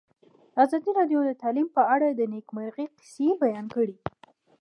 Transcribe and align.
ازادي 0.63 0.91
راډیو 0.99 1.19
د 1.25 1.31
تعلیم 1.41 1.67
په 1.75 1.81
اړه 1.93 2.07
د 2.11 2.21
نېکمرغۍ 2.33 2.85
کیسې 2.97 3.27
بیان 3.43 3.65
کړې. 3.75 3.95